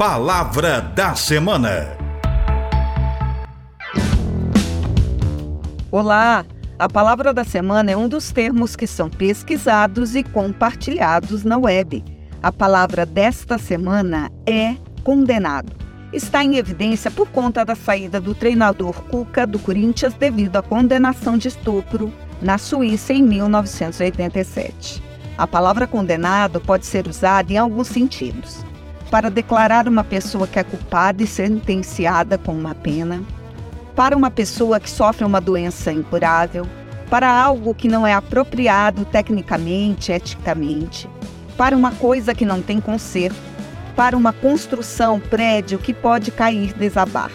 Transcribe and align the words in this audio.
Palavra 0.00 0.80
da 0.80 1.14
Semana. 1.14 1.94
Olá! 5.90 6.46
A 6.78 6.88
palavra 6.88 7.34
da 7.34 7.44
semana 7.44 7.90
é 7.90 7.96
um 7.98 8.08
dos 8.08 8.32
termos 8.32 8.74
que 8.74 8.86
são 8.86 9.10
pesquisados 9.10 10.16
e 10.16 10.22
compartilhados 10.22 11.44
na 11.44 11.58
web. 11.58 12.02
A 12.42 12.50
palavra 12.50 13.04
desta 13.04 13.58
semana 13.58 14.32
é 14.46 14.74
condenado. 15.04 15.70
Está 16.14 16.42
em 16.42 16.56
evidência 16.56 17.10
por 17.10 17.28
conta 17.28 17.62
da 17.62 17.74
saída 17.74 18.18
do 18.18 18.34
treinador 18.34 18.94
Cuca 19.02 19.46
do 19.46 19.58
Corinthians 19.58 20.14
devido 20.14 20.56
à 20.56 20.62
condenação 20.62 21.36
de 21.36 21.48
estupro 21.48 22.10
na 22.40 22.56
Suíça 22.56 23.12
em 23.12 23.22
1987. 23.22 25.02
A 25.36 25.46
palavra 25.46 25.86
condenado 25.86 26.58
pode 26.58 26.86
ser 26.86 27.06
usada 27.06 27.52
em 27.52 27.58
alguns 27.58 27.88
sentidos. 27.88 28.69
Para 29.10 29.28
declarar 29.28 29.88
uma 29.88 30.04
pessoa 30.04 30.46
que 30.46 30.58
é 30.58 30.62
culpada 30.62 31.22
e 31.22 31.26
sentenciada 31.26 32.38
com 32.38 32.52
uma 32.52 32.74
pena, 32.74 33.20
para 33.96 34.16
uma 34.16 34.30
pessoa 34.30 34.78
que 34.78 34.88
sofre 34.88 35.24
uma 35.24 35.40
doença 35.40 35.92
incurável, 35.92 36.66
para 37.10 37.28
algo 37.28 37.74
que 37.74 37.88
não 37.88 38.06
é 38.06 38.14
apropriado 38.14 39.04
tecnicamente, 39.04 40.12
eticamente, 40.12 41.10
para 41.56 41.76
uma 41.76 41.90
coisa 41.90 42.34
que 42.34 42.44
não 42.44 42.62
tem 42.62 42.80
conserto, 42.80 43.36
para 43.96 44.16
uma 44.16 44.32
construção, 44.32 45.18
prédio 45.18 45.78
que 45.78 45.92
pode 45.92 46.30
cair, 46.30 46.72
desabar. 46.72 47.32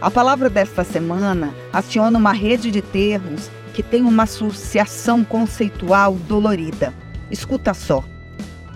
A 0.00 0.10
palavra 0.10 0.48
desta 0.48 0.82
semana 0.82 1.52
aciona 1.72 2.18
uma 2.18 2.32
rede 2.32 2.70
de 2.70 2.80
termos 2.80 3.50
que 3.74 3.82
tem 3.82 4.02
uma 4.02 4.22
associação 4.22 5.22
conceitual 5.22 6.14
dolorida. 6.14 6.92
Escuta 7.30 7.74
só. 7.74 8.02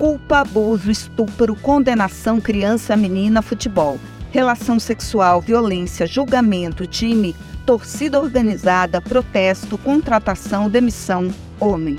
Culpa, 0.00 0.38
abuso, 0.38 0.90
estupro, 0.90 1.54
condenação, 1.54 2.40
criança, 2.40 2.96
menina, 2.96 3.42
futebol. 3.42 4.00
Relação 4.30 4.80
sexual, 4.80 5.42
violência, 5.42 6.06
julgamento, 6.06 6.86
time, 6.86 7.36
torcida 7.66 8.18
organizada, 8.18 8.98
protesto, 8.98 9.76
contratação, 9.76 10.70
demissão, 10.70 11.30
homem. 11.60 11.98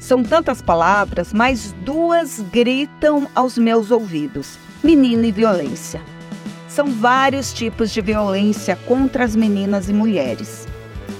São 0.00 0.24
tantas 0.24 0.60
palavras, 0.60 1.32
mas 1.32 1.72
duas 1.84 2.40
gritam 2.50 3.28
aos 3.32 3.56
meus 3.56 3.92
ouvidos: 3.92 4.58
menina 4.82 5.24
e 5.24 5.30
violência. 5.30 6.02
São 6.66 6.88
vários 6.88 7.52
tipos 7.52 7.92
de 7.92 8.00
violência 8.00 8.74
contra 8.88 9.22
as 9.22 9.36
meninas 9.36 9.88
e 9.88 9.92
mulheres, 9.92 10.66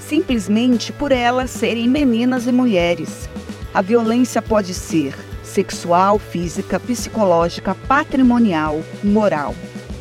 simplesmente 0.00 0.92
por 0.92 1.12
elas 1.12 1.50
serem 1.50 1.88
meninas 1.88 2.48
e 2.48 2.52
mulheres. 2.52 3.28
A 3.72 3.80
violência 3.80 4.42
pode 4.42 4.74
ser 4.74 5.29
sexual, 5.50 6.18
física, 6.18 6.78
psicológica, 6.78 7.74
patrimonial, 7.74 8.80
moral. 9.02 9.54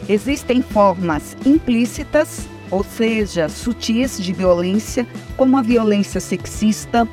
Existem 0.08 0.61
formas 0.61 1.36
implícitas, 1.45 2.47
ou 2.72 2.83
seja, 2.83 3.50
sutis 3.50 4.20
de 4.20 4.31
violência, 4.31 5.08
como 5.36 5.58
a 5.58 5.61
violência 5.61 6.20
sexista, 6.20 7.08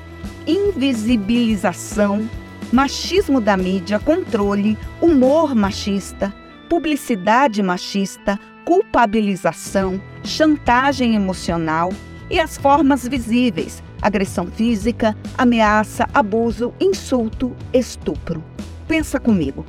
invisibilização, 0.47 2.29
machismo 2.73 3.41
da 3.41 3.57
mídia, 3.57 3.99
controle, 3.99 4.79
humor 5.01 5.55
machista, 5.55 6.35
publicidade 6.69 7.63
machista, 7.63 8.39
culpabilização, 8.65 10.01
chantagem 10.23 11.15
emocional 11.15 11.91
e 12.31 12.41
as 12.41 12.57
formas 12.57 13.07
visíveis, 13.07 13.83
agressão 14.03 14.47
física, 14.47 15.17
ameaça, 15.37 16.09
abuso, 16.13 16.73
insulto, 16.81 17.55
estupro. 17.73 18.43
Pensa 18.89 19.19
comigo. 19.19 19.65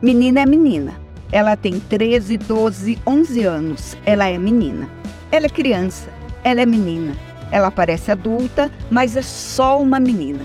Menina 0.00 0.40
é 0.40 0.46
menina. 0.46 1.00
Ela 1.32 1.56
tem 1.56 1.80
13, 1.80 2.38
12, 2.38 2.98
11 3.06 3.42
anos. 3.42 3.96
Ela 4.04 4.28
é 4.28 4.38
menina. 4.38 4.88
Ela 5.30 5.46
é 5.46 5.48
criança. 5.48 6.08
Ela 6.44 6.62
é 6.62 6.66
menina. 6.66 7.16
Ela 7.50 7.70
parece 7.70 8.10
adulta, 8.10 8.70
mas 8.90 9.16
é 9.16 9.22
só 9.22 9.80
uma 9.80 9.98
menina. 10.00 10.44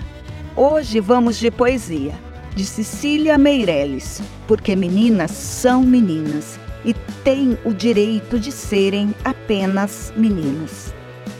Hoje 0.55 0.99
vamos 0.99 1.37
de 1.37 1.49
poesia, 1.49 2.13
de 2.55 2.65
Cecília 2.65 3.37
Meirelles, 3.37 4.21
porque 4.47 4.75
meninas 4.75 5.31
são 5.31 5.81
meninas 5.81 6.59
e 6.83 6.93
têm 7.23 7.57
o 7.63 7.73
direito 7.73 8.39
de 8.39 8.51
serem 8.51 9.15
apenas 9.23 10.11
meninas. 10.15 10.93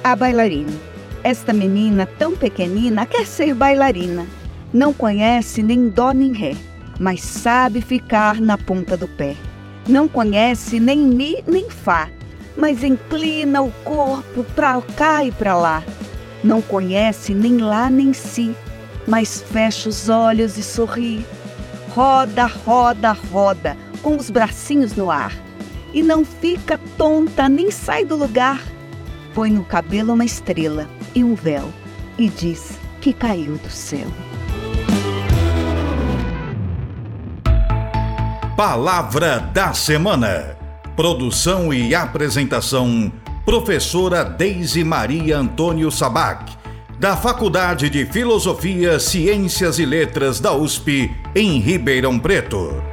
A 0.04 0.16
bailarina. 0.16 0.72
Esta 1.24 1.54
menina 1.54 2.08
tão 2.18 2.36
pequenina 2.36 3.06
quer 3.06 3.24
ser 3.28 3.54
bailarina. 3.54 4.26
Não 4.74 4.92
conhece 4.92 5.62
nem 5.62 5.90
dó 5.90 6.12
nem 6.12 6.34
ré, 6.34 6.56
mas 7.00 7.22
sabe 7.22 7.82
ficar 7.82 8.42
na 8.42 8.58
ponta 8.58 8.98
do 8.98 9.08
pé. 9.08 9.36
Não 9.88 10.08
conhece 10.08 10.80
nem 10.80 10.98
mi 10.98 11.44
nem 11.46 11.70
fá, 11.70 12.10
mas 12.58 12.84
inclina 12.84 13.62
o 13.62 13.70
corpo 13.84 14.44
para 14.56 14.82
cá 14.82 15.24
e 15.24 15.32
para 15.32 15.56
lá. 15.56 15.84
Não 16.44 16.64
conhece 16.64 17.36
nem 17.36 17.60
lá 17.60 17.88
nem 17.88 18.12
si, 18.12 18.56
mas 19.06 19.44
fecha 19.52 19.88
os 19.88 20.10
olhos 20.10 20.58
e 20.58 20.64
sorri. 20.64 21.24
Roda, 21.90 22.48
roda, 22.48 23.12
roda, 23.12 23.78
com 24.02 24.16
os 24.16 24.32
bracinhos 24.32 24.96
no 24.96 25.12
ar. 25.12 25.32
E 25.94 26.02
não 26.02 26.26
fica 26.26 26.80
tonta 26.98 27.48
nem 27.48 27.70
sai 27.70 28.04
do 28.04 28.16
lugar. 28.16 28.60
Põe 29.34 29.50
no 29.50 29.64
cabelo 29.64 30.14
uma 30.14 30.26
estrela 30.26 30.90
e 31.16 31.24
um 31.24 31.36
véu 31.36 31.70
e 32.18 32.28
diz 32.28 32.78
que 33.00 33.14
caiu 33.14 33.58
do 33.58 33.70
céu. 33.70 34.08
Palavra 38.58 39.40
da 39.40 39.74
Semana. 39.74 40.58
Produção 40.98 41.74
e 41.74 41.96
apresentação: 41.96 43.12
Professora 43.46 44.26
Deise 44.26 44.84
Maria 44.84 45.38
Antônio 45.38 45.90
Sabac, 45.90 46.54
da 47.00 47.16
Faculdade 47.16 47.90
de 47.90 48.06
Filosofia, 48.06 49.00
Ciências 49.00 49.80
e 49.80 49.86
Letras 49.86 50.42
da 50.42 50.54
USP, 50.54 51.10
em 51.34 51.58
Ribeirão 51.60 52.20
Preto. 52.20 52.91